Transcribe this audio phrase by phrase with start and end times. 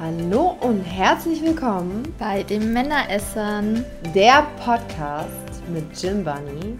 [0.00, 3.84] Hallo und herzlich willkommen bei den Männeressern,
[4.14, 6.78] der Podcast mit Jim Bunny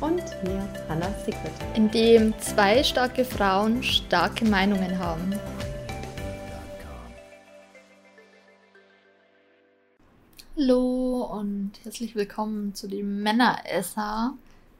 [0.00, 1.50] und mir, Hannah Secret.
[1.74, 5.34] in dem zwei starke Frauen starke Meinungen haben.
[10.56, 14.34] Hallo und herzlich willkommen zu dem Männeresser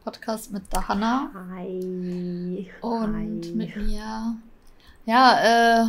[0.04, 2.70] Podcast mit der Hanna Hi.
[2.80, 3.14] und
[3.44, 3.52] Hi.
[3.54, 4.36] mit mir.
[5.06, 5.86] Ja, äh,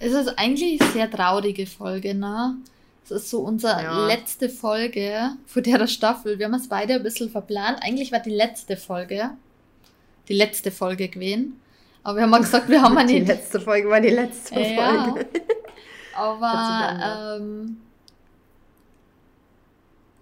[0.00, 2.56] es ist eigentlich eine sehr traurige Folge, ne?
[3.04, 4.06] Es ist so unsere Ja.
[4.06, 6.38] letzte Folge von der Staffel.
[6.38, 7.78] Wir haben es beide ein bisschen verplant.
[7.82, 9.30] Eigentlich war die letzte Folge
[10.28, 11.60] die letzte Folge gewesen.
[12.04, 13.26] Aber wir haben mal gesagt, wir haben Die nicht.
[13.26, 15.04] letzte Folge war die letzte ja.
[15.04, 15.26] Folge.
[16.14, 17.78] Aber ähm,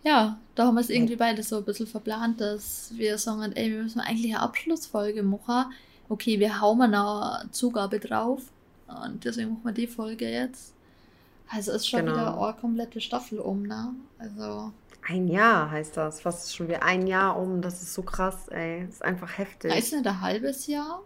[0.02, 3.70] ja, da haben wir es irgendwie beide so ein bisschen verplant, dass wir sagen, ey,
[3.70, 5.72] wir müssen eigentlich eine Abschlussfolge machen.
[6.08, 8.42] Okay, wir hauen mal eine Zugabe drauf.
[8.88, 10.74] Und deswegen machen wir die Folge jetzt.
[11.51, 12.12] Also ist schon Genau.
[12.15, 13.94] wieder eine komplette Staffel um, ne?
[14.19, 14.72] Also,
[15.06, 16.20] Ein Jahr heißt das.
[16.20, 17.62] Fast schon wieder ein Jahr um.
[17.62, 18.84] Das ist so krass, ey.
[18.86, 19.75] Das ist einfach heftig.
[19.75, 21.03] ist nicht ein halbes Jahr?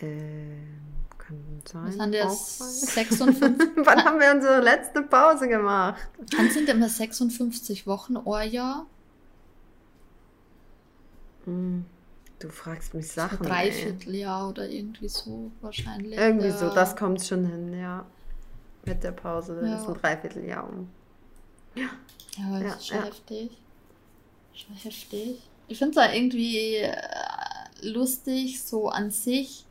[0.00, 0.78] Ähm,
[1.16, 1.84] kann sein.
[1.86, 2.66] Wir sind jetzt Auch.
[2.66, 3.68] 56.
[3.76, 6.00] Wann haben wir unsere letzte Pause gemacht?
[6.36, 8.86] Dann sind immer 56 Wochen, ein Jahr.
[12.38, 13.44] Du fragst mich So Sachen.
[13.46, 13.48] ey.
[13.48, 16.18] Dreivierteljahr oder irgendwie so wahrscheinlich.
[16.18, 16.56] Irgendwie ja.
[16.58, 18.04] so, das kommt schon hin, ja.
[18.84, 19.74] Mit der Pause Ja.
[19.76, 20.88] ist ein Dreivierteljahr um.
[21.74, 21.88] Ja,
[22.36, 23.04] das Ja, ist schon ja.
[23.04, 23.50] heftig.
[24.54, 25.38] Schon heftig.
[25.68, 26.96] Ich finde es irgendwie äh,
[27.82, 29.64] lustig, so an sich,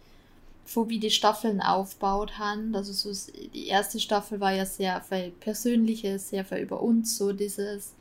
[0.65, 2.75] so wie die Staffeln aufgebaut haben.
[2.75, 7.33] Also so die erste Staffel war ja sehr viel Persönliches, sehr viel über uns, so
[7.33, 7.93] dieses.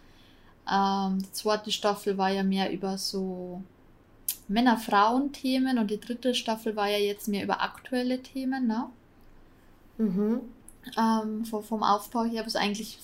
[0.71, 3.63] Ähm, die zweite Staffel war ja mehr über so
[4.49, 8.91] Männer-Frauen-Themen und die dritte Staffel war ja jetzt mehr über aktuelle Themen, ne?
[9.97, 10.41] Mhm.
[10.99, 12.99] ähm, vom, Aufbau her, was eigentlich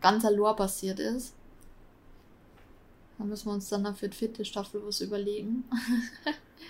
[0.00, 1.34] ganz allein passiert ist.
[3.18, 5.64] Da müssen wir uns dann für die vierte Staffel was überlegen.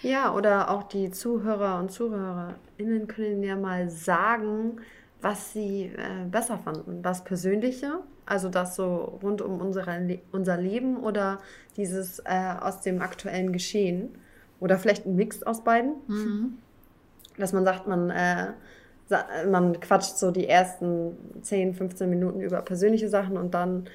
[0.02, 4.80] Ja, oder auch die Zuhörer und ZuhörerInnen können ja mal sagen,
[5.22, 7.02] was sie äh, besser fanden.
[7.02, 11.38] Das Persönliche, also das so rund um unsere, Le unser Leben oder
[11.76, 14.10] dieses äh, aus dem aktuellen Geschehen.
[14.60, 15.94] Oder vielleicht ein Mix aus beiden.
[16.06, 16.58] Mhm.
[17.38, 18.52] dass man sagt, man, äh,
[19.48, 23.88] man quatscht so die ersten 10, 15 Minuten über persönliche Sachen und dann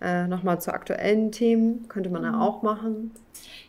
[0.00, 1.88] äh, nochmal zu aktuellen Themen.
[1.88, 2.40] Könnte man ja Mhm.
[2.40, 3.12] auch machen.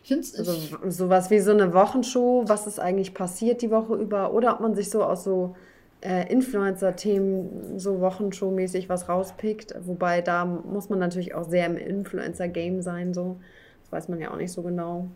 [0.02, 3.94] Ich finde es Also sowas wie so eine Wochenshow, was ist eigentlich passiert die Woche
[3.96, 5.56] über oder ob man sich so aus so
[6.00, 9.74] äh, Influencer-Themen so Wochenshow-mäßig was rauspickt.
[9.80, 13.38] Wobei da muss man natürlich auch sehr im Influencer-Game sein, so.
[13.82, 15.08] Das weiß man ja auch nicht so genau.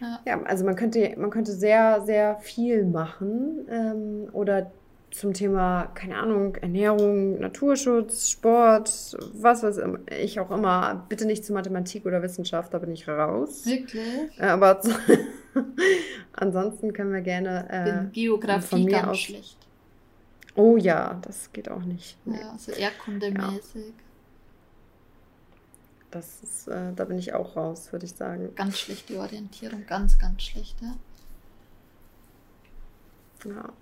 [0.00, 0.20] Ja.
[0.26, 3.66] Ja, also man könnte, man könnte sehr, sehr viel machen.
[3.70, 4.70] Ähm, oder
[5.10, 9.80] zum Thema, keine Ahnung, Ernährung, Naturschutz, Sport, was weiß
[10.20, 11.06] ich auch immer.
[11.08, 13.64] Bitte nicht zu Mathematik oder Wissenschaft, da bin ich raus.
[13.64, 14.38] wirklich.
[14.38, 14.80] Äh, Aber
[16.32, 17.64] ansonsten können wir gerne.
[17.64, 19.56] Ich bin Äh, von Geografie mir ganz aus- schlecht.
[20.58, 22.18] Oh ja, das geht auch nicht.
[22.26, 23.94] Nee, Ja, so erdkundemäßig.
[26.10, 28.54] das ist, äh, da bin ich auch raus, würde ich sagen.
[28.56, 30.84] Ganz schlechte Orientierung, ganz, ganz schlechte.
[33.44, 33.72] Ja.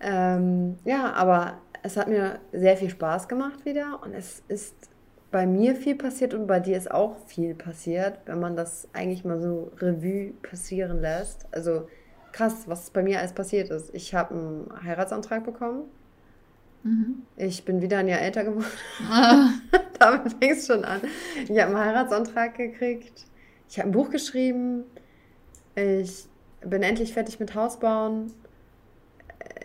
[0.00, 4.74] Ähm, ja, aber es hat mir sehr viel Spaß gemacht wieder und es ist
[5.30, 9.24] bei mir viel passiert und bei dir ist auch viel passiert, wenn man das eigentlich
[9.24, 11.46] mal so Revue passieren lässt.
[11.52, 11.86] Also
[12.32, 13.94] krass, was bei mir alles passiert ist.
[13.94, 15.84] Ich habe einen Heiratsantrag bekommen.
[16.82, 17.22] Mhm.
[17.36, 18.66] Ich bin wieder ein Jahr älter geworden.
[19.10, 19.50] Ah,
[19.98, 21.00] Damit fing es schon an.
[21.44, 23.26] Ich habe einen Heiratsantrag gekriegt.
[23.68, 24.84] Ich habe ein Buch geschrieben.
[25.74, 26.24] Ich
[26.62, 28.32] bin endlich fertig mit Hausbauen.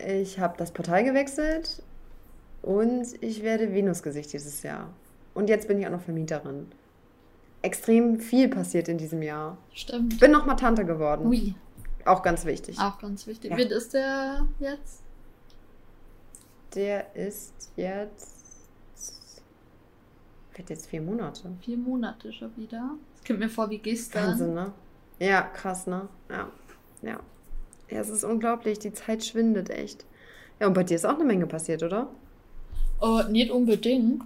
[0.06, 1.82] Ich habe das Portal gewechselt.
[2.62, 4.90] Und ich werde Venusgesicht dieses Jahr.
[5.34, 6.66] Und jetzt bin ich auch noch Vermieterin.
[7.62, 9.58] Extrem viel passiert in diesem Jahr.
[9.72, 10.20] Stimmt.
[10.20, 11.26] Bin noch mal Tante geworden.
[11.26, 11.54] Ui,
[12.04, 12.78] Auch ganz wichtig.
[12.78, 13.50] auch ganz wichtig.
[13.50, 13.56] Ja.
[13.56, 15.02] Wie alt ist der jetzt?
[16.76, 19.42] Der ist jetzt.
[20.54, 21.50] Wird jetzt vier Monate.
[21.62, 22.90] Vier Monate schon wieder.
[23.16, 24.28] Das kommt mir vor wie gestern.
[24.28, 24.72] Wahnsinn, ne?
[25.18, 26.08] Ja, krass, ne?
[26.30, 26.48] Ja,
[27.02, 27.18] ja.
[27.88, 30.04] Ja, es ist unglaublich, die Zeit schwindet echt.
[30.60, 32.08] Ja, und bei dir ist auch eine Menge passiert, oder?
[33.00, 34.22] Äh, nicht unbedingt.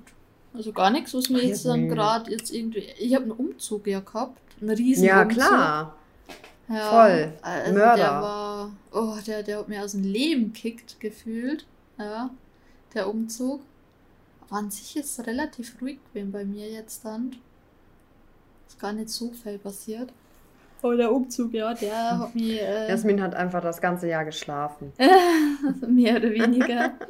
[0.55, 2.81] Also gar nichts, was mir Ach, jetzt dann gerade jetzt irgendwie.
[2.99, 4.41] Ich habe einen Umzug ja gehabt.
[4.61, 5.39] Einen riesen Ja, Umzug.
[5.39, 5.97] klar.
[6.69, 7.33] Ja, Voll.
[7.43, 7.97] Also Mörder.
[7.97, 8.71] der war.
[8.93, 11.67] Oh, der, der hat mir aus dem Leben kickt gefühlt.
[12.01, 12.31] Ja.
[12.95, 13.61] Der Umzug.
[14.41, 17.37] Aber an sich ist es relativ ruhig gewesen bei mir jetzt dann.
[18.67, 20.13] Ist gar nicht so viel passiert.
[20.83, 22.63] Aber der Umzug, ja, der hat mir.
[22.63, 24.93] Äh, Jasmin hat einfach das ganze Jahr geschlafen.
[25.87, 26.93] mehr oder weniger.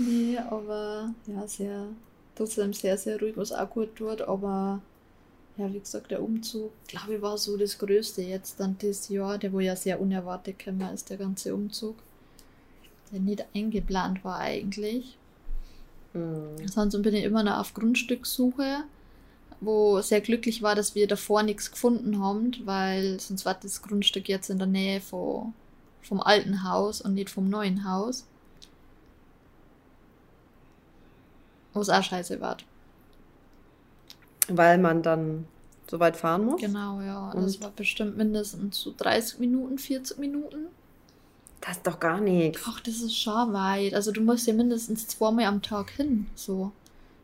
[0.00, 1.86] Nee, aber ja, sehr,
[2.36, 4.22] trotzdem sehr, sehr ruhig, was auch gut tut.
[4.22, 4.80] Aber
[5.56, 9.38] ja, wie gesagt, der Umzug, glaube ich, war so das Größte jetzt dann dieses Jahr,
[9.38, 11.96] der wo ja sehr unerwartet gekommen ist, der ganze Umzug.
[13.12, 15.16] Der nicht eingeplant war eigentlich.
[16.12, 16.56] Hm.
[16.60, 18.84] Ansonsten bin ich immer noch auf Grundstückssuche,
[19.60, 24.28] wo sehr glücklich war, dass wir davor nichts gefunden haben, weil sonst war das Grundstück
[24.28, 25.52] jetzt in der Nähe von,
[26.02, 28.26] vom alten Haus und nicht vom neuen Haus.
[31.72, 32.56] Wo es auch scheiße war.
[34.48, 35.46] Weil man dann
[35.90, 36.60] so weit fahren muss?
[36.60, 37.30] Genau, ja.
[37.32, 37.44] Und?
[37.44, 40.66] Das war bestimmt mindestens so 30 Minuten, 40 Minuten.
[41.60, 42.60] Das ist doch gar nichts.
[42.66, 43.94] Ach, das ist schon weit.
[43.94, 46.26] Also du musst ja mindestens zweimal am Tag hin.
[46.34, 46.72] So.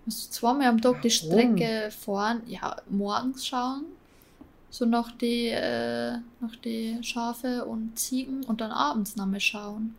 [0.05, 1.57] Du musst zweimal am Tag die Warum?
[1.57, 2.43] Strecke fahren.
[2.47, 3.85] Ja, morgens schauen.
[4.71, 9.95] So nach die, äh, nach die Schafe und Ziegen und dann abends nochmal schauen.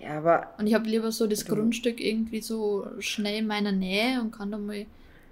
[0.00, 3.72] Ja, aber Und ich habe lieber so das Du- Grundstück irgendwie so schnell in meiner
[3.72, 4.86] Nähe und kann dann mal,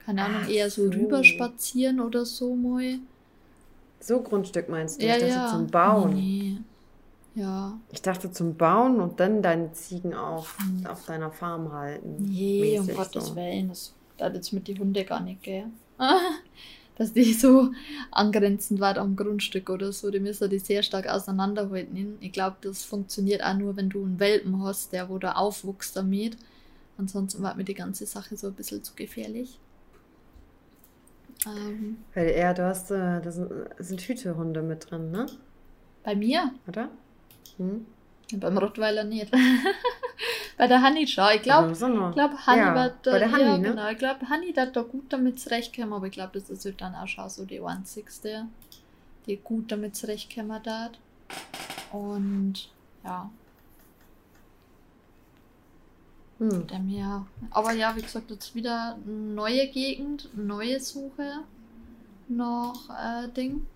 [0.04, 0.98] keine Ahnung, Ach eher so, so.
[0.98, 2.98] rüber spazieren oder so mal.
[4.00, 5.06] so Grundstück meinst du?
[5.06, 5.48] Ja, ich dachte ja.
[5.48, 6.14] zum Bauen.
[6.14, 6.58] Nee.
[7.34, 7.78] Ja.
[7.90, 10.86] Ich dachte zum Bauen und dann deine Ziegen auf, Hm.
[10.86, 12.16] auf deiner Farm halten.
[12.18, 13.36] Nee, um Gottes so.
[13.36, 15.66] Willen, das hat jetzt mit den Hunden gar nicht, gell?
[16.96, 17.72] Dass die so
[18.12, 22.18] angrenzend war am Grundstück oder so, die müssen die sehr stark auseinanderhalten.
[22.20, 25.96] Ich glaube, das funktioniert auch nur, wenn du einen Welpen hast, der wo da aufwuchst
[25.96, 26.36] damit.
[26.96, 29.58] Ansonsten war mir die ganze Sache so ein bisschen zu gefährlich.
[31.46, 35.26] Ähm, Weil eher, du hast, äh, da sind Hütehunde mit drin, ne?
[36.02, 36.52] bei mir?
[36.68, 36.90] Oder?
[37.58, 37.86] Hm?
[38.32, 39.30] Beim Rottweiler nicht.
[40.58, 41.24] bei der Honey schon.
[41.34, 43.70] Ich glaube, Also, glaube, Honey Ja, wird bei der Honey, ja, ne?
[43.70, 43.90] genau.
[43.90, 46.94] Ich glaube, Honey wird da gut damit zurechtkommen, aber ich glaube, das ist halt dann
[46.94, 48.46] auch schon so die einzigste,
[49.26, 50.98] die gut damit zurechtkommen hat.
[51.92, 52.68] Und
[53.04, 53.30] ja,
[56.38, 56.66] Hm.
[56.66, 57.26] dem her.
[57.50, 61.44] Aber ja, wie gesagt, jetzt wieder neue Gegend, neue Suche.
[62.28, 63.66] Noch äh, Ding.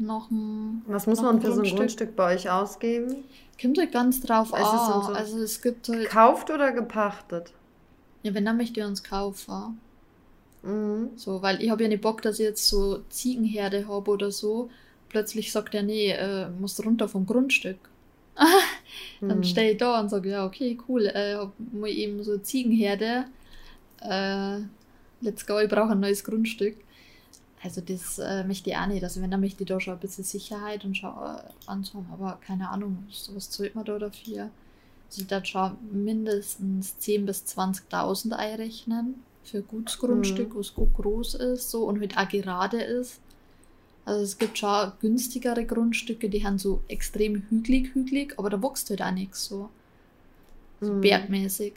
[0.00, 0.82] Noch ein.
[0.86, 2.16] Was muss man für so ein Grundstück.
[2.16, 3.16] Bei euch ausgeben?
[3.60, 5.02] Kommt halt ganz drauf ist an.
[5.02, 6.04] so- also es gibt halt.
[6.04, 7.52] Gekauft oder gepachtet?
[8.22, 9.78] Ja, wenn dann möchte ich uns kaufen.
[10.62, 11.10] Mhm.
[11.16, 14.70] So, weil ich habe ja nicht Bock, dass ich jetzt so Ziegenherde habe oder so.
[15.10, 17.78] Plötzlich sagt er, nee, äh, musst runter vom Grundstück.
[19.20, 19.44] Dann Hm.
[19.44, 23.24] stehe ich da und sage, ja, okay, cool, äh, hab mal eben so Ziegenherde.
[24.00, 24.60] Äh,
[25.20, 26.76] let's go, ich brauche ein neues Grundstück.
[27.62, 29.04] Also das äh, möchte ich auch nicht.
[29.04, 32.06] Also wenn, dann möchte ich da schon ein bisschen Sicherheit und schau, äh, anschauen.
[32.12, 34.50] Aber keine Ahnung, was zahlt man da dafür?
[35.10, 40.58] Also da schon mindestens 10.000 bis 20.000 einrechnen für gutes Grundstück, Mhm.
[40.58, 43.20] was gut groß ist so und halt auch gerade ist.
[44.06, 48.88] Also es gibt schon günstigere Grundstücke, die haben so extrem hügelig, hügelig, aber da wächst
[48.90, 49.68] halt auch nichts so.
[50.80, 51.00] So Mhm.
[51.02, 51.74] bergmäßig.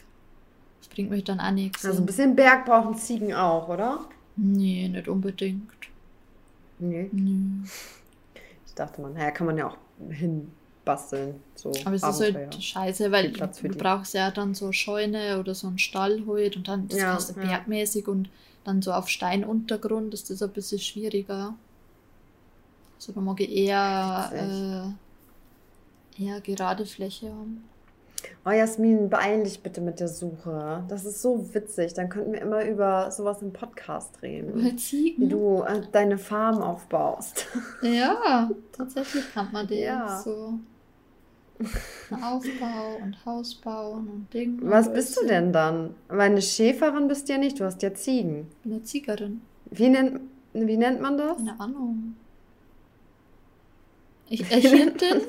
[0.79, 1.83] Das bringt mich dann auch nichts.
[1.85, 4.05] Also ein bisschen Berg brauchen Ziegen auch, oder?
[4.35, 5.71] Nee, nicht unbedingt.
[6.79, 7.09] Nee.
[7.11, 7.67] Nee.
[8.65, 9.77] Ich dachte man, naja, kann man ja auch
[10.09, 11.35] hinbasteln.
[11.55, 12.29] So Aber es Abenteuer.
[12.29, 13.77] ist halt scheiße, weil du die.
[13.77, 17.11] brauchst ja dann so eine Scheune oder so einen Stall halt und dann das Ja,
[17.11, 17.45] Ganze ja.
[17.47, 18.29] bergmäßig und
[18.63, 21.53] dann so auf Steinuntergrund ist das ein bisschen schwieriger.
[22.95, 24.95] Also da mag ich eher,
[26.17, 27.63] äh, eher gerade Fläche haben.
[28.45, 30.83] Oh, Jasmin, beeil dich bitte mit der Suche.
[30.89, 31.93] Das ist so witzig.
[31.93, 34.53] Dann könnten wir immer über sowas im Podcast reden.
[34.63, 35.29] Wie Ziegen.
[35.29, 37.47] du äh, deine Farm aufbaust.
[37.81, 40.19] Ja, tatsächlich kann man den Ja.
[40.21, 40.53] so
[42.11, 44.59] Aufbau und Haus bauen und Ding.
[44.63, 45.95] Was und bist du denn dann?
[46.09, 48.47] Weil eine Schäferin bist du ja nicht, du hast ja Ziegen.
[48.65, 49.41] Eine Ziegerin.
[49.71, 50.19] Wie nennt,
[50.53, 51.37] wie nennt man das?
[51.37, 52.15] Keine Ahnung.
[54.29, 55.21] Ich, äh, Hirtin?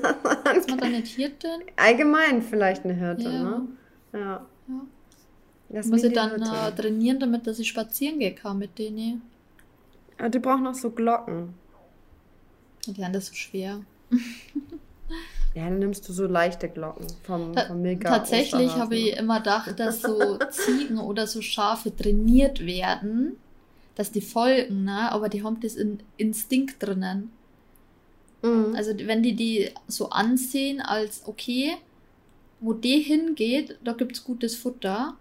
[0.56, 1.62] Ist man da nicht Hirtin?
[1.76, 3.42] Allgemein vielleicht eine Hirte, Ja.
[3.42, 3.68] ne?
[4.12, 4.46] Ja.
[4.68, 5.82] Ja.
[5.86, 9.22] Muss ich dann äh, trainieren, damit dass ich spazieren gehen kann mit denen.
[10.18, 11.54] Aber die brauchen auch so Glocken.
[12.86, 13.80] Die haben das so schwer.
[15.54, 18.08] Ja, dann nimmst du so leichte Glocken vom, Ta vom Milka.
[18.08, 23.36] tatsächlich habe ich immer gedacht, dass so Ziegen oder so Schafe trainiert werden,
[23.94, 25.12] dass die folgen, ne?
[25.12, 27.30] aber die haben das in Instinkt drinnen.
[28.44, 28.74] Mhm.
[28.76, 31.76] Also wenn die die so ansehen als, okay,
[32.60, 35.16] wo die hingeht, da gibt es gutes Futter,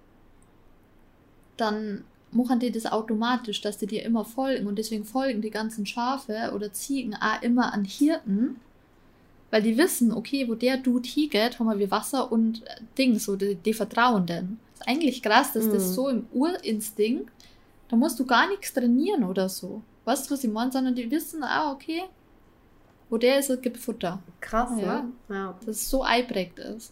[1.58, 4.68] dann machen die das automatisch, dass die dir immer folgen.
[4.68, 8.60] Und deswegen folgen die ganzen Schafe oder Ziegen auch immer an Hirten,
[9.51, 12.63] weil die wissen, okay, wo der Dude hingeht, haben wir Wasser und
[12.98, 14.58] Ding, so die, die vertrauen denn.
[14.74, 15.72] ist eigentlich krass, dass Mhm.
[15.74, 17.32] das so im Urinstinkt,
[17.89, 19.82] da musst du gar nichts trainieren oder so.
[20.06, 20.72] Weißt du, was ich meine?
[20.72, 22.01] Sondern die wissen, ah, okay,
[23.13, 24.24] wo der ist, es gibt Futter.
[24.41, 25.03] Krass, Ja.
[25.03, 25.12] ne?
[25.36, 25.55] Ja.
[25.60, 26.91] Dass es so eingeprägt ist.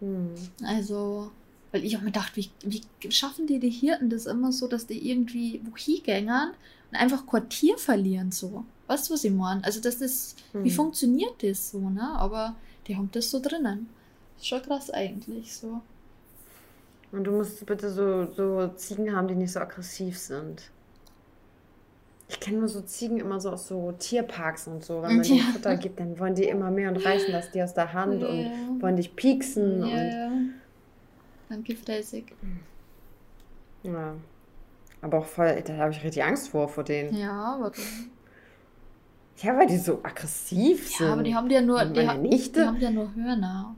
[0.00, 0.34] Hm.
[0.64, 1.30] Also,
[1.70, 2.82] weil ich auch mir dachte, wie, wie
[3.12, 6.50] schaffen die die Hirten das immer so, dass die irgendwie wohin gängern
[6.90, 8.64] und einfach Quartier verlieren so.
[8.88, 9.62] Weißt du, was ich meine?
[9.62, 10.76] Also das ist, wie Hm.
[10.76, 12.08] funktioniert das so, ne?
[12.18, 12.56] Aber
[12.88, 13.88] die haben das so drinnen.
[14.36, 15.80] Ist schon krass eigentlich so.
[17.12, 20.62] Und du musst bitte so, so Ziegen haben, die nicht so aggressiv sind.
[22.28, 25.00] Ich kenne nur so Ziegen immer so aus so Tierparks und so.
[25.02, 25.44] Wenn man denen Ja.
[25.52, 28.28] Futter gibt, dann wollen die immer mehr und reißen das dir aus der Hand Ja,
[28.28, 29.80] und wollen dich pieksen.
[29.80, 30.30] Ja, Und, ja.
[31.48, 32.34] Danke, fräsig.
[33.84, 34.14] ja.
[35.02, 37.14] Aber auch voll, da habe ich richtig Angst vor, vor denen.
[37.16, 37.70] Ja, aber,
[39.42, 41.06] Ja, weil die so aggressiv sind.
[41.06, 42.66] ja, aber die haben ja nur, die, ha- die Nichte.
[42.66, 43.76] haben ja nur Hörner.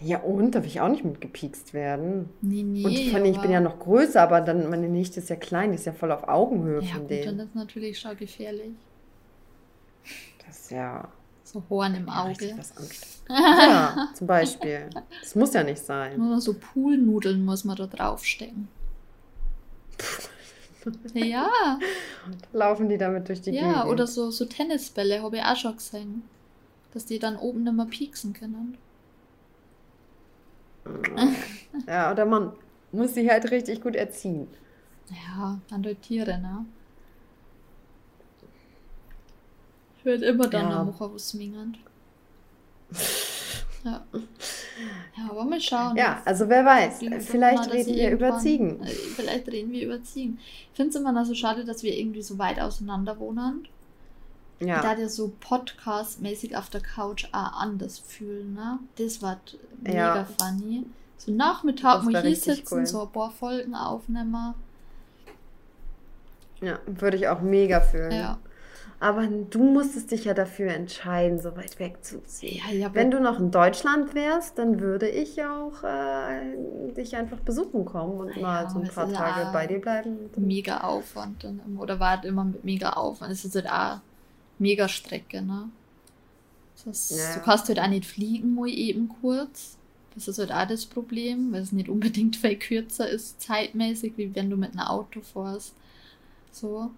[0.00, 0.54] Ja, und?
[0.54, 2.28] Da will ich auch nicht mit gepiekst werden.
[2.40, 2.84] Nee, nee.
[2.84, 5.76] Und allem, ich bin ja noch größer, aber dann, meine Nichte ist ja klein, die
[5.76, 7.38] ist ja voll auf Augenhöhe Ja, von gut, denen.
[7.38, 8.72] dann ist natürlich schon gefährlich.
[10.46, 11.08] Das ist ja,
[11.44, 12.54] So Horn im ja Auge.
[13.28, 14.90] Ja, zum Beispiel.
[15.20, 16.18] Das muss ja nicht sein.
[16.18, 18.68] Nur so Poolnudeln muss man da draufstecken.
[21.14, 21.78] Ja,
[22.52, 23.86] Laufen die damit durch die ja, Gegend?
[23.86, 26.22] oder so, so Tennisbälle habe ich auch schon gesehen.
[26.92, 28.76] Dass die dann oben mehr pieksen können.
[31.86, 32.52] Ja, oder man
[32.92, 34.48] muss sie halt richtig gut erziehen.
[35.10, 36.64] Ja, an die Tiere, ne?
[39.98, 40.80] Ich werde immer dann Ja.
[40.80, 41.78] am Mucher ausmingend.
[43.84, 44.04] Ja.
[45.16, 45.96] Ja, aber mal schauen.
[45.96, 48.82] Ja, also wer weiß, vielleicht reden wir über Ziegen.
[48.82, 50.38] äh, Vielleicht reden wir über Ziegen.
[50.40, 53.68] Ich finde es immer noch so schade, dass wir irgendwie so weit auseinander wohnen.
[54.60, 54.80] Ja.
[54.82, 58.78] Da dir so Podcast-mäßig auf der Couch auch anders fühlen, ne?
[58.96, 59.38] Das war
[59.82, 60.26] mega Ja.
[60.40, 60.86] funny.
[61.18, 62.86] So Nachmittag mal war hier sitzen, cool.
[62.86, 64.54] so ein paar Folgen aufnehmen.
[66.60, 68.12] ja, würde ich auch mega fühlen.
[68.12, 68.38] Ja.
[69.00, 72.60] Aber du musstest dich ja dafür entscheiden, so weit wegzuziehen.
[72.66, 77.38] Ja, ja, Wenn du noch in Deutschland wärst, dann würde ich auch äh, dich einfach
[77.40, 80.30] besuchen kommen und Ja, mal so ein paar Tage bei dir bleiben.
[80.36, 83.32] mega Aufwand dann immer, oder war halt immer mit mega Aufwand.
[83.32, 84.00] Es ist halt auch
[84.64, 85.70] mega Strecke, ne?
[86.84, 87.34] Das, Ja.
[87.34, 89.76] Du kannst halt auch nicht fliegen, mal eben kurz.
[90.14, 94.34] Das ist halt auch das Problem, weil es nicht unbedingt viel kürzer ist, zeitmäßig, wie
[94.34, 95.74] wenn du mit einem Auto fährst.
[96.52, 96.90] So.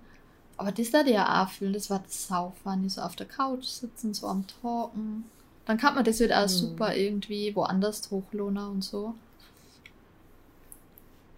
[0.59, 4.15] Aber das da ja auch fühlen, das war das Saufahren, so auf der Couch sitzen,
[4.15, 5.25] so am Talken.
[5.67, 6.49] Dann kann man das halt auch Mhm.
[6.49, 9.15] super irgendwie woanders hochlohnen und so.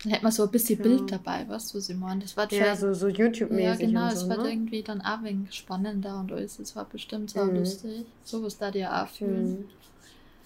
[0.02, 0.84] Dann hätte man so ein bisschen Ja.
[0.84, 2.20] Bild dabei, weißt du, was ich meine?
[2.20, 4.50] Das war Ja, so, so YouTube-mäßig ja, genau, es so, wird ne?
[4.52, 6.58] irgendwie dann auch ein wenig spannender und alles.
[6.58, 7.56] Es war bestimmt so Mhm.
[7.56, 8.06] lustig.
[8.24, 9.64] So was da dir auch fühlen.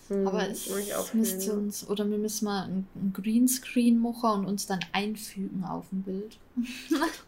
[0.09, 0.17] Hm.
[0.17, 4.67] Hm, Aber es müsste uns, oder wir müssen mal ein, ein Greenscreen machen und uns
[4.67, 6.39] dann einfügen auf dem Bild.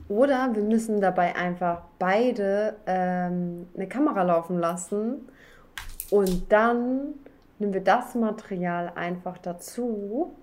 [0.09, 5.29] Oder wir müssen dabei einfach beide ähm, eine Kamera laufen lassen
[6.11, 7.15] und dann
[7.59, 10.35] nehmen wir das Material einfach dazu.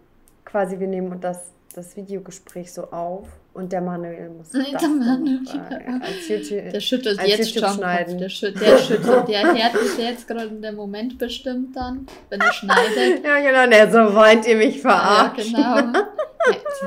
[0.46, 5.00] Quasi, wir nehmen das, das Videogespräch so auf und der Manuel muss das Der dann
[5.00, 6.72] Manuel, noch, äh, als YouTube.
[6.72, 8.18] Der schüttelt als jetzt YouTube schon schneiden.
[8.18, 12.42] Der, schüt, der schüttelt, der hört es jetzt gerade in dem Moment bestimmt dann, wenn
[12.42, 13.24] er schneidet.
[13.26, 15.54] Ja, genau, ne, so wollt ihr mich ja, verarschen.
[15.54, 15.76] genau.
[15.78, 16.08] Ja,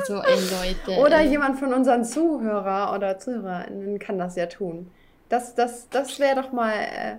[0.07, 1.01] so, ey Leute.
[1.01, 1.29] Oder ey.
[1.29, 4.91] jemand von unseren Zuhörer oder Zuhörerinnen kann das ja tun.
[5.29, 7.17] Das, das, das wäre doch mal äh,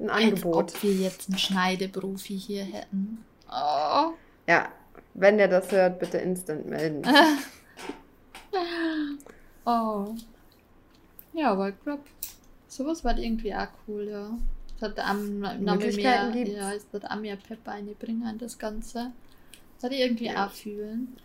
[0.00, 0.54] ein Als Angebot.
[0.56, 3.24] ob wir jetzt einen Schneideprofi hier hätten.
[3.50, 4.12] Oh.
[4.46, 4.68] Ja,
[5.14, 7.02] wenn der das hört, bitte instant melden.
[9.64, 10.14] oh.
[11.32, 12.02] Ja, aber ich glaube,
[12.68, 14.30] sowas war irgendwie auch cool, ja.
[14.76, 16.54] Es hat am mehr, Möglichkeiten gibt's.
[16.54, 19.12] ja, es hat auch mehr Pep reinbringen an das Ganze.
[19.76, 20.46] Das hat irgendwie Ja.
[20.46, 21.16] auch fühlen.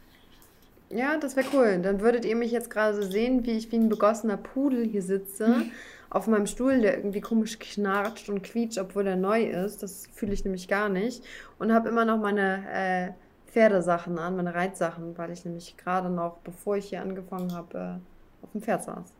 [0.89, 1.79] Ja, das wäre cool.
[1.81, 5.01] Dann würdet ihr mich jetzt gerade so sehen, wie ich wie ein begossener Pudel hier
[5.01, 5.63] sitze.
[6.09, 9.81] Auf meinem Stuhl, der irgendwie komisch knarrt und quietscht, obwohl er neu ist.
[9.81, 11.23] Das fühle ich nämlich gar nicht.
[11.57, 13.11] Und habe immer noch meine äh,
[13.53, 18.43] Pferdesachen an, meine Reitsachen, weil ich nämlich gerade noch, bevor ich hier angefangen habe, äh,
[18.43, 19.13] auf dem Pferd saß.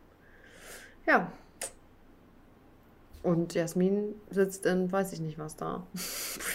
[1.06, 1.30] Ja.
[3.22, 5.86] Und Jasmin sitzt in, weiß ich nicht was da.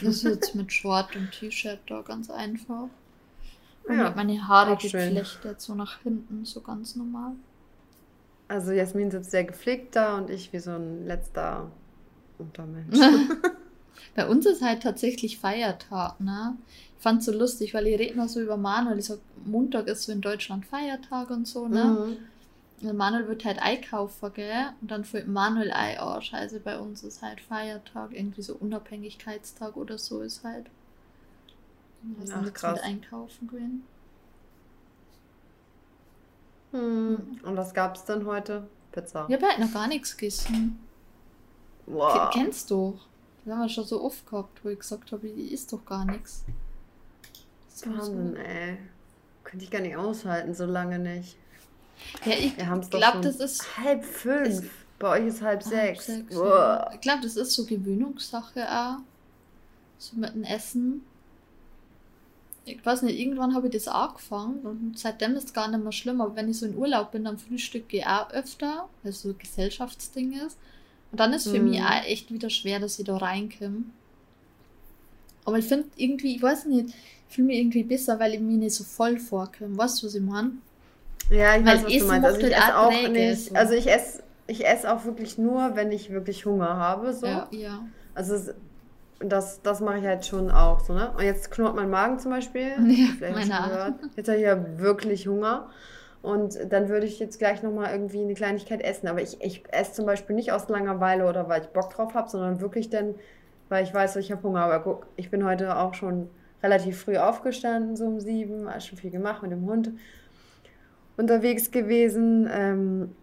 [0.01, 2.89] Ich sitze mit Short und T-Shirt da ganz einfach.
[3.87, 7.31] Und Ja, hab meine Haare geflechtet, so nach hinten, so ganz normal.
[8.49, 11.71] Also Jasmin sitzt sehr gepflegt da und ich wie so ein letzter
[12.37, 12.97] Untermensch.
[14.15, 16.55] Bei uns ist halt tatsächlich Feiertag, ne?
[16.97, 18.99] Ich fand's so lustig, weil ich rede noch so über Manuel.
[18.99, 22.17] Ich sag, Montag ist so in Deutschland Feiertag und so, ne?
[22.81, 22.87] Mhm.
[22.89, 24.67] Und Manuel wird halt einkaufen, gell?
[24.81, 29.75] Und dann fällt Manuel ein, oh scheiße, bei uns ist halt Feiertag, irgendwie so Unabhängigkeitstag
[29.77, 30.67] oder so ist halt.
[32.23, 32.75] Sind jetzt krass.
[32.75, 33.83] mit einkaufen gehen.
[36.71, 37.39] Hm.
[37.43, 38.67] Und was gab's denn heute?
[38.91, 39.25] Pizza.
[39.27, 40.79] Ich habe halt noch gar nichts gegessen.
[41.85, 42.97] Ke- Kennst du?
[43.49, 46.05] Das haben wir schon so oft gehabt, wo ich gesagt habe, ich isst doch gar
[46.05, 46.45] nichts.
[47.83, 48.35] Wahnsinn, so.
[48.35, 48.77] ey.
[49.43, 51.35] Könnte ich gar nicht aushalten, so lange nicht.
[52.25, 52.55] Ja, ich
[52.91, 53.75] glaube, das ist.
[53.75, 54.47] Halb fünf.
[54.47, 54.63] Ist,
[54.99, 56.05] Bei euch ist halb, halb sechs.
[56.05, 56.91] sechs ja.
[56.93, 58.97] Ich glaube, das ist so Gewöhnungssache auch.
[59.97, 61.01] So mit dem Essen.
[62.65, 65.91] Ich weiß nicht, irgendwann habe ich das angefangen und seitdem ist es gar nicht mehr
[65.91, 66.21] schlimm.
[66.21, 69.29] Aber wenn ich so in Urlaub bin, dann frühstücke ich auch öfter, weil es so
[69.29, 70.55] ein Gesellschaftsding ist.
[71.11, 71.69] Und dann ist es für mhm.
[71.69, 73.83] mich auch echt wieder schwer, dass ich da reinkomme.
[75.45, 76.89] Aber ich finde irgendwie, ich weiß nicht,
[77.29, 79.77] ich fühle mich irgendwie besser, weil ich mir nicht so voll vorkomme.
[79.77, 80.51] Weißt du, was ich meine?
[81.29, 82.25] Ja, ich weiß, was du meinst.
[82.25, 83.55] Also ich esse auch nicht.
[83.55, 87.13] Also ich esse ich esse auch wirklich nur, wenn ich wirklich Hunger habe.
[87.13, 87.27] So.
[87.27, 87.83] Ja, ja.
[88.15, 88.51] Also
[89.19, 91.11] das, das mache ich halt schon auch so, ne?
[91.15, 92.71] Und jetzt knurrt mein Magen zum Beispiel.
[92.87, 95.69] Ja, meine Jetzt habe ich ja wirklich Hunger.
[96.21, 99.07] Und dann würde ich jetzt gleich nochmal irgendwie eine Kleinigkeit essen.
[99.07, 102.29] Aber ich, ich esse zum Beispiel nicht aus Langeweile oder weil ich Bock drauf habe,
[102.29, 103.15] sondern wirklich dann,
[103.69, 104.61] weil ich weiß, ich habe Hunger.
[104.61, 106.29] Aber guck, ich bin heute auch schon
[106.61, 109.91] relativ früh aufgestanden, so um sieben, habe schon viel gemacht mit dem Hund
[111.15, 112.49] unterwegs gewesen.
[112.51, 113.15] Ähm,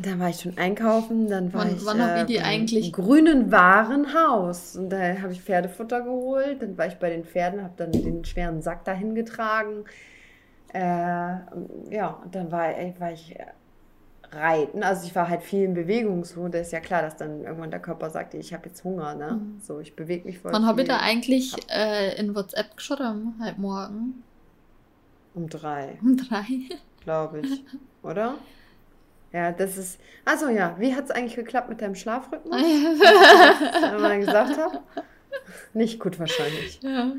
[0.00, 2.92] da war ich schon einkaufen, dann war wann, ich wann äh, die eigentlich?
[2.92, 6.62] grünen Warenhaus und da habe ich Pferdefutter geholt.
[6.62, 9.84] Dann war ich bei den Pferden, habe dann den schweren Sack dahin getragen.
[10.74, 10.80] Äh,
[11.94, 13.36] ja, und dann war, war ich
[14.34, 14.82] reiten.
[14.82, 16.48] Also ich war halt viel in Bewegung so.
[16.48, 19.14] Da ist ja klar, dass dann irgendwann der Körper sagt, ich habe jetzt Hunger.
[19.14, 19.32] Ne?
[19.32, 19.60] Mhm.
[19.62, 20.52] So, ich bewege mich voll.
[20.52, 23.34] Wann habe ich da eigentlich äh, in WhatsApp geschrieben?
[23.40, 24.22] Halb morgen.
[25.34, 25.98] Um drei.
[26.02, 26.44] Um drei.
[27.04, 27.64] Glaube ich.
[28.02, 28.34] Oder?
[29.32, 30.00] Ja, das ist.
[30.24, 32.62] Also ja, wie hat es eigentlich geklappt mit deinem Schlafrhythmus?
[32.62, 34.80] Wenn man gesagt hat?
[35.72, 36.80] Nicht gut wahrscheinlich.
[36.82, 37.12] Ja.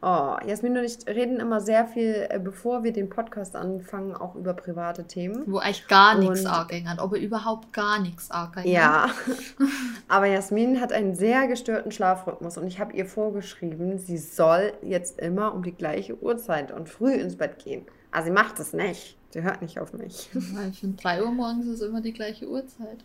[0.00, 4.36] Oh, Jasmin und ich reden immer sehr viel, äh, bevor wir den Podcast anfangen, auch
[4.36, 5.42] über private Themen.
[5.46, 9.10] Wo eigentlich gar nichts angehängt hat, aber überhaupt gar nichts angehängt Ja,
[10.08, 15.18] aber Jasmin hat einen sehr gestörten Schlafrhythmus und ich habe ihr vorgeschrieben, sie soll jetzt
[15.18, 17.84] immer um die gleiche Uhrzeit und früh ins Bett gehen.
[18.12, 19.16] Aber sie macht es nicht.
[19.30, 20.30] Sie hört nicht auf mich.
[20.32, 23.04] Ja, ich finde, 3 Uhr morgens ist immer die gleiche Uhrzeit.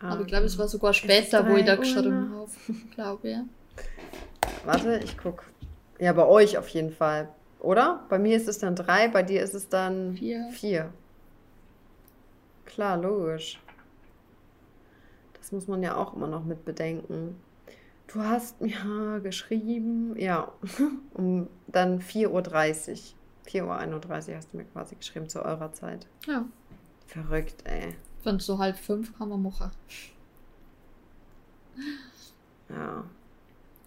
[0.00, 2.50] Ah, aber ich glaube, es war sogar später, wo ich da geschrieben habe.
[2.94, 3.44] glaube ja.
[4.64, 5.44] Warte, ich gucke.
[6.00, 7.28] Ja, bei euch auf jeden Fall.
[7.60, 8.04] Oder?
[8.08, 10.48] Bei mir ist es dann drei, bei dir ist es dann vier.
[10.50, 10.92] vier.
[12.64, 13.60] Klar, logisch.
[15.34, 17.36] Das muss man ja auch immer noch mit bedenken.
[18.06, 20.50] Du hast mir geschrieben, ja,
[21.14, 22.42] um dann 4.30 Uhr.
[23.46, 26.06] 4.31 Uhr hast du mir quasi geschrieben zu eurer Zeit.
[26.26, 26.46] Ja.
[27.08, 27.94] Verrückt, ey.
[28.24, 29.70] Wenn so halb fünf kann man machen.
[32.70, 33.04] Ja.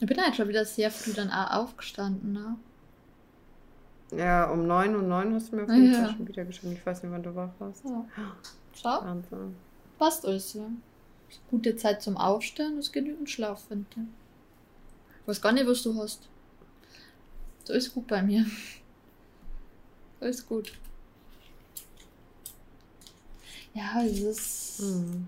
[0.04, 2.58] Ich bin halt schon wieder sehr früh dann aufgestanden, ne?
[4.12, 6.74] Ja, um neun und neun hast du mir auf jeden Fall schon wieder geschrieben.
[6.74, 7.86] Ich weiß nicht, wann du wach warst.
[7.86, 8.06] Ja.
[8.74, 9.02] Schau.
[9.02, 9.56] Wahnsinn.
[9.98, 10.66] Passt alles, ja.
[11.50, 14.02] Gute Zeit zum Aufstehen, ist genügend Schlaf, finde ich.
[15.22, 16.28] Ich weiß gar nicht, was du hast.
[17.64, 18.46] So ist gut bei mir.
[20.20, 20.74] Alles gut.
[23.74, 24.82] Ja, es ist.
[24.82, 25.28] Mhm.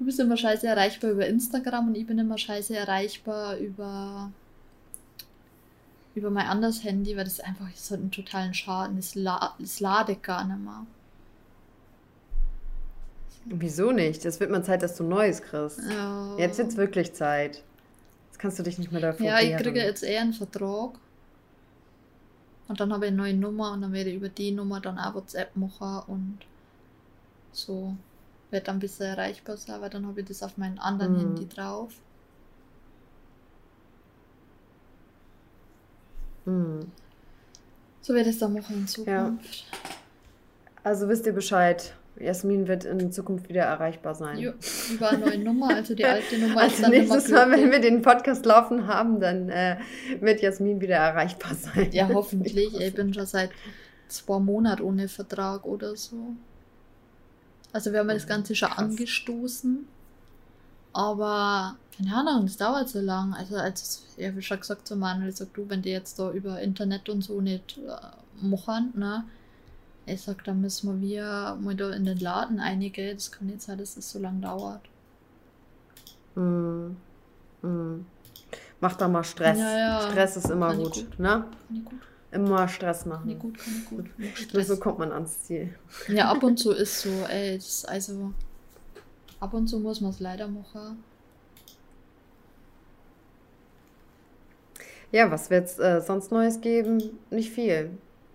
[0.00, 4.32] Du bist immer scheiße erreichbar über Instagram und ich bin immer scheiße erreichbar über
[6.14, 9.14] über mein anderes Handy, weil das einfach so einen totalen Schaden ist.
[9.14, 10.86] La es ladet gar nicht mehr.
[13.44, 14.24] Wieso nicht?
[14.24, 15.80] Es wird mal Zeit, dass du Neues kriegst.
[15.90, 16.34] Ja.
[16.38, 17.62] Jetzt wird es wirklich Zeit.
[18.28, 20.92] Jetzt kannst du dich nicht mehr dafür Ja, ich kriege jetzt eher einen Vertrag.
[22.68, 24.98] Und dann habe ich eine neue Nummer und dann werde ich über die Nummer dann
[24.98, 26.38] auch WhatsApp machen und
[27.52, 27.96] so
[28.50, 31.18] wird dann ein bisschen erreichbar sein, weil dann habe ich das auf meinem anderen mhm.
[31.18, 31.92] Handy drauf.
[36.44, 36.90] Mhm.
[38.02, 39.64] So werde ich es dann machen in Zukunft.
[39.72, 39.78] Ja.
[40.82, 41.94] Also wisst ihr Bescheid.
[42.18, 44.38] Jasmin wird in Zukunft wieder erreichbar sein.
[44.38, 44.52] Jo,
[44.90, 47.80] über eine neue Nummer, also die alte Nummer also ist dann nächstes Mal, wenn wir
[47.80, 49.76] den Podcast laufen haben, dann äh,
[50.20, 51.90] wird Jasmin wieder erreichbar sein.
[51.92, 52.74] Ja, hoffentlich.
[52.80, 53.50] Ich bin schon seit
[54.08, 56.34] zwei Monaten ohne Vertrag oder so.
[57.72, 58.78] Also wir haben das Ganze schon Krass.
[58.78, 59.86] angestoßen.
[60.92, 63.34] Aber keine Ahnung, es dauert so lang.
[63.34, 66.60] Also als ich habe schon gesagt zu Manuel, sagt du, wenn die jetzt da über
[66.60, 69.24] Internet und so nicht äh, machen, ne?
[70.06, 73.14] Ich sag, da müssen wir mal da in den Laden einige.
[73.14, 74.80] Das kann nicht sein, dass das so lange dauert.
[76.34, 76.96] Mm.
[77.62, 78.06] Mm.
[78.80, 79.58] Mach da mal Stress.
[79.58, 80.10] Ja, ja.
[80.10, 81.44] Stress ist immer gut, gut, ne?
[81.84, 82.00] gut.
[82.32, 83.26] Immer Stress machen.
[83.26, 84.06] Nee, gut, kann gut.
[84.52, 85.74] Nur so kommt man ans Ziel.
[86.08, 88.32] Ja, ab und zu ist so, ey, das, also
[89.40, 91.02] ab und zu muss man es leider machen.
[95.12, 97.18] Ja, was wird es äh, sonst Neues geben?
[97.30, 97.90] Nicht viel.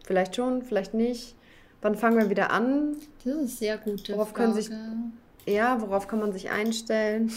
[0.06, 1.36] Vielleicht schon, vielleicht nicht.
[1.82, 2.98] Wann fangen wir wieder an?
[3.24, 4.42] Das ist sehr gute worauf Frage.
[4.42, 4.70] Können sich,
[5.46, 7.32] ja, worauf kann man sich einstellen?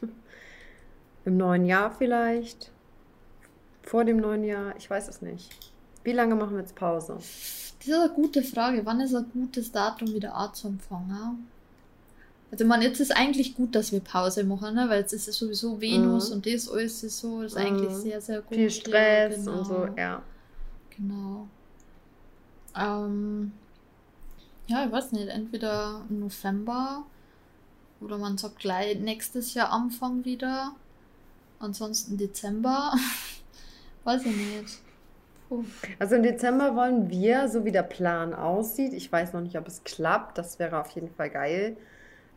[1.26, 2.70] Im neuen Jahr vielleicht?
[3.82, 4.74] Vor dem neuen Jahr?
[4.78, 5.50] Ich weiß es nicht.
[6.04, 7.14] Wie lange machen wir jetzt Pause?
[7.16, 8.84] Das ist eine gute Frage.
[8.84, 11.48] Wann ist ein gutes Datum wieder anzufangen?
[12.50, 14.88] Also man, jetzt ist eigentlich gut, dass wir Pause machen, ne?
[14.88, 16.36] weil jetzt ist es sowieso Venus mhm.
[16.36, 17.64] und das alles ist so, das ist mhm.
[17.64, 18.56] eigentlich sehr, sehr gut.
[18.56, 19.58] Viel Stress ja, genau.
[19.58, 20.22] und so, ja.
[20.96, 21.48] Genau.
[22.76, 23.52] Ähm,
[24.66, 27.04] ja, ich weiß nicht, entweder November
[28.00, 30.72] oder man sagt gleich nächstes Jahr Anfang wieder.
[31.60, 32.94] Ansonsten Dezember.
[34.04, 34.78] weiß ich nicht.
[35.98, 39.66] Also im Dezember wollen wir, so wie der Plan aussieht, ich weiß noch nicht, ob
[39.66, 41.76] es klappt, das wäre auf jeden Fall geil,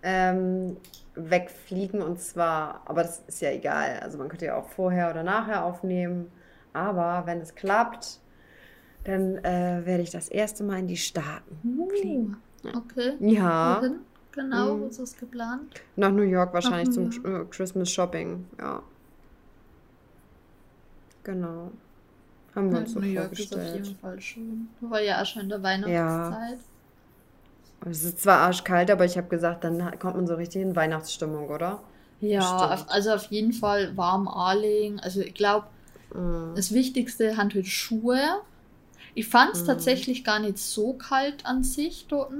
[0.01, 0.77] ähm,
[1.15, 5.23] wegfliegen und zwar, aber das ist ja egal, also man könnte ja auch vorher oder
[5.23, 6.31] nachher aufnehmen,
[6.73, 8.19] aber wenn es klappt,
[9.03, 12.37] dann äh, werde ich das erste Mal in die Staaten uh, fliegen.
[12.63, 13.13] Okay.
[13.19, 13.81] Ja.
[13.81, 13.99] Wohin?
[14.31, 14.87] Genau, mhm.
[14.87, 15.81] ist geplant?
[15.95, 17.13] Nach New York wahrscheinlich New York.
[17.13, 18.81] zum äh, Christmas Shopping, ja.
[21.23, 21.71] Genau.
[22.55, 24.69] Haben wir ja, uns so New York ist auf jeden Fall schön.
[24.81, 26.59] War ja auch schon in der Weihnachtszeit.
[26.59, 27.89] Ja.
[27.89, 31.49] Es ist zwar arschkalt, aber ich habe gesagt, dann kommt man so richtig in Weihnachtsstimmung,
[31.49, 31.81] oder?
[32.21, 32.91] Ja, Bestimmt.
[32.91, 34.99] also auf jeden Fall warm anlegen.
[35.01, 35.67] Also ich glaube,
[36.13, 36.55] mm.
[36.55, 38.21] das Wichtigste sind halt Schuhe.
[39.13, 39.67] Ich fand es mm.
[39.67, 42.31] tatsächlich gar nicht so kalt an sich dort.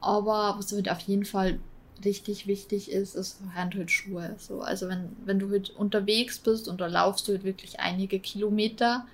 [0.00, 1.58] Aber was halt auf jeden Fall
[2.04, 4.34] richtig wichtig ist, ist Handschuhe.
[4.38, 8.20] So, also wenn, wenn du halt unterwegs bist und da laufst du halt wirklich einige
[8.20, 9.06] Kilometer,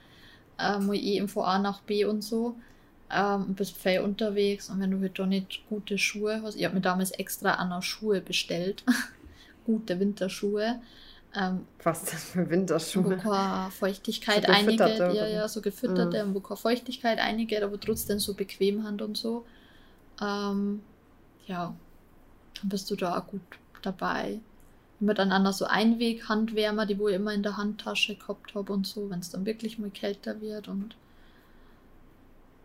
[0.59, 2.57] ähm, eh von A nach B und so,
[3.11, 6.65] ähm, und bist viel unterwegs und wenn du halt da nicht gute Schuhe hast, ich
[6.65, 8.85] habe mir damals extra andere Schuhe bestellt,
[9.65, 10.81] gute Winterschuhe.
[11.35, 13.05] Ähm, Was ist das für Winterschuhe?
[13.05, 16.35] Wo keine Feuchtigkeit so einige, ja, ja, so gefütterte, mhm.
[16.35, 19.45] wo keine Feuchtigkeit einige, aber trotzdem so bequem Hand und so.
[20.21, 20.81] Ähm,
[21.47, 21.75] ja,
[22.61, 23.41] dann bist du da auch gut
[23.83, 24.41] dabei.
[24.99, 29.21] Miteinander so Einweg-Handwärmer, die wo ich immer in der Handtasche gehabt habe und so, wenn
[29.21, 30.97] es dann wirklich mal kälter wird und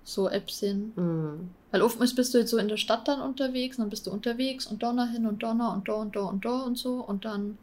[0.04, 0.96] so Apps sind.
[0.98, 1.50] Mhm.
[1.72, 4.66] Weil oftmals bist du jetzt so in der Stadt dann unterwegs, dann bist du unterwegs
[4.66, 7.58] und Donner hin und Donner und da und da und da und so und dann,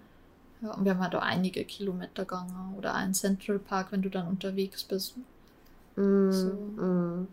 [0.62, 4.10] ja, und wir haben halt da einige Kilometer gegangen oder einen Central Park, wenn du
[4.10, 5.14] dann unterwegs bist.
[5.96, 6.32] Mhm.
[6.32, 6.46] So.
[6.82, 7.28] Mhm.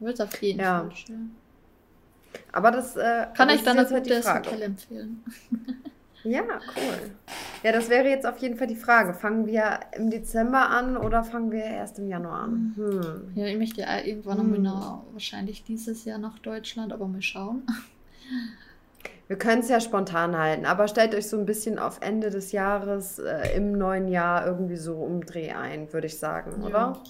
[0.00, 0.80] Wird auf jeden ja.
[0.80, 1.30] Fall schön.
[2.56, 5.22] Aber das äh, kann ich dann halt das Hotel empfehlen.
[6.24, 7.10] ja, cool.
[7.62, 9.12] Ja, das wäre jetzt auf jeden Fall die Frage.
[9.12, 12.72] Fangen wir im Dezember an oder fangen wir erst im Januar an?
[12.76, 13.32] Hm.
[13.34, 14.62] Ja, ich möchte ja irgendwann hm.
[14.62, 17.66] noch wahrscheinlich dieses Jahr nach Deutschland, aber mal schauen.
[19.28, 22.52] Wir können es ja spontan halten, aber stellt euch so ein bisschen auf Ende des
[22.52, 26.66] Jahres äh, im neuen Jahr irgendwie so umdreh ein, würde ich sagen, ja.
[26.68, 27.02] oder?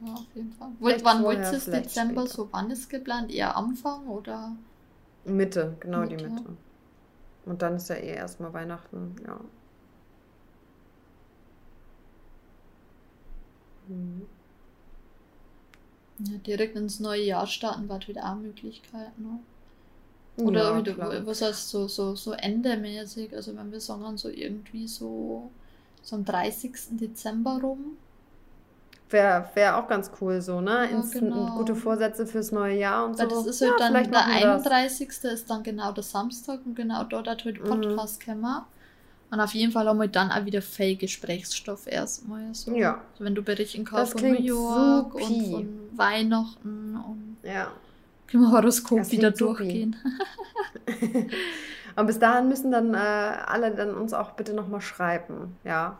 [0.00, 0.70] Ja, auf jeden Fall.
[0.78, 2.34] Vielleicht wann wolltest du es Dezember später.
[2.34, 2.48] so?
[2.52, 3.32] Wann ist geplant?
[3.32, 4.56] Eher Anfang oder?
[5.24, 6.16] Mitte, genau Mitte.
[6.16, 6.44] die Mitte.
[7.44, 9.40] Und dann ist ja eh erstmal Weihnachten, ja.
[13.88, 14.26] Hm.
[16.20, 19.38] Ja, direkt ins neue Jahr starten war wieder auch Möglichkeit, ne?
[20.36, 24.86] Oder ja, wieder, was heißt so, so, so endemäßig, also wenn wir sagen, so irgendwie
[24.86, 25.50] so,
[26.02, 26.96] so am 30.
[26.98, 27.96] Dezember rum,
[29.10, 30.88] Wäre wär auch ganz cool so, ne?
[30.90, 31.56] Ja, genau.
[31.56, 33.36] Gute Vorsätze fürs neue Jahr und Weil so.
[33.36, 35.08] Das ist halt ja, dann der 31.
[35.08, 35.24] Das.
[35.24, 37.68] ist dann genau der Samstag und genau dort hat heute mhm.
[37.68, 38.42] Podcast mhm.
[38.42, 38.62] kommen.
[39.30, 42.54] Und auf jeden Fall haben wir dann auch wieder viel Gesprächsstoff erstmal.
[42.54, 42.74] So.
[42.74, 43.02] Ja.
[43.12, 45.24] Also wenn du berichten kannst von New York supi.
[45.24, 47.68] und von Weihnachten und ja.
[48.26, 49.96] können wir Horoskop wieder durchgehen.
[51.96, 55.98] und bis dahin müssen dann äh, alle dann uns auch bitte nochmal schreiben, ja.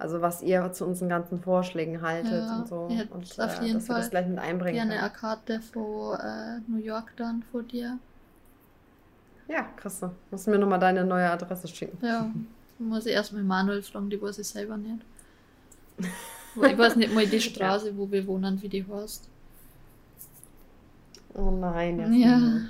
[0.00, 2.88] Also was ihr zu unseren ganzen Vorschlägen haltet ja, und so.
[2.90, 3.96] Ja, und auf äh, jeden dass Fall.
[3.96, 7.98] wir das gleich mit einbringen Ja, eine Karte von äh, New York dann vor dir.
[9.46, 10.00] Ja, krass.
[10.30, 11.98] Musst du mir nochmal deine neue Adresse schicken.
[12.00, 12.30] Ja,
[12.78, 15.04] muss ich erstmal Manuel fragen, die weiß ich selber nicht.
[15.98, 17.96] ich weiß nicht mal die Straße, ja.
[17.98, 19.28] wo wir wohnen, wie die heißt.
[21.34, 22.30] Oh nein, ja.
[22.30, 22.60] Ja.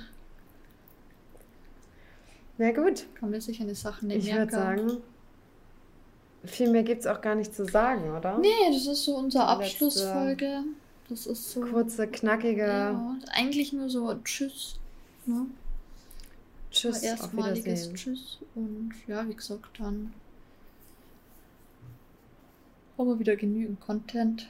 [2.57, 3.05] Na gut.
[3.15, 4.97] Kann man sich eine Sache nicht Ich würde sagen,
[6.43, 8.37] viel mehr gibt es auch gar nicht zu sagen, oder?
[8.37, 10.63] Nee, das ist so unsere Abschlussfolge.
[11.09, 11.61] Das ist so.
[11.61, 12.65] Kurze, knackige.
[12.65, 14.79] Ja, eigentlich nur so Tschüss.
[15.25, 15.45] Ne?
[16.71, 17.03] Tschüss.
[17.03, 18.39] Erstmaliges Tschüss.
[18.55, 20.13] Und ja, wie gesagt, dann
[22.97, 24.47] haben wir wieder genügend Content.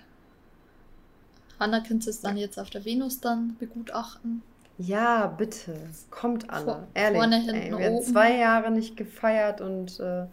[1.59, 4.41] Hanna könnt es dann jetzt auf der Venus dann begutachten.
[4.77, 5.77] Ja, bitte.
[6.09, 6.65] Kommt alle.
[6.65, 7.19] Vor, Ehrlich.
[7.19, 10.25] Vorne, hinten, ey, wir haben zwei Jahre nicht gefeiert und äh,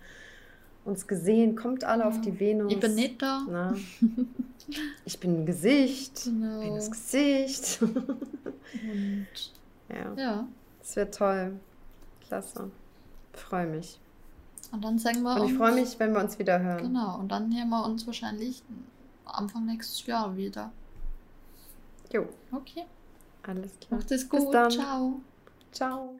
[0.89, 1.57] uns gesehen.
[1.57, 2.09] Kommt alle ja.
[2.09, 2.73] auf die Venus.
[2.73, 3.43] Ich bin nicht da.
[3.49, 3.75] Na?
[5.07, 6.25] Ich bin ein Gesicht.
[6.25, 6.75] Genau.
[6.75, 7.81] Das Gesicht.
[7.81, 8.03] Und
[9.89, 10.15] ja.
[10.15, 10.49] ja.
[10.81, 11.59] Das wird toll.
[12.27, 12.71] Klasse.
[13.33, 13.99] Freue mich.
[14.71, 16.83] Und dann sagen wir Und ich freue mich, wenn wir uns wieder hören.
[16.83, 18.63] Genau, und dann hören wir uns wahrscheinlich
[19.25, 20.71] Anfang nächstes Jahr wieder.
[22.13, 22.85] Jo, Okay,
[23.43, 24.01] alles klar.
[24.01, 24.53] macht es gut.
[24.53, 25.21] Ciao.
[25.73, 26.19] Ciao.